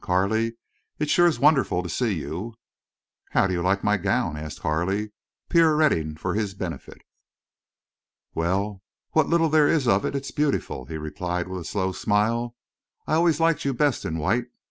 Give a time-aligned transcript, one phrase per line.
[0.01, 0.55] Carley,
[0.97, 2.55] it's sure wonderful to see you."
[3.33, 5.11] "How do you like my gown?" asked Carley,
[5.47, 7.03] pirouetting for his benefit.
[8.33, 12.55] "Well, what little there is of it is beautiful," he replied, with a slow smile.
[13.05, 14.47] "I always liked you best in white.